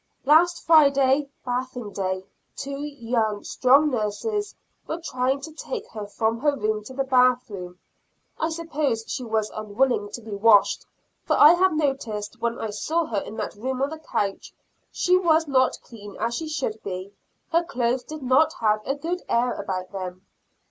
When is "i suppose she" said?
8.39-9.23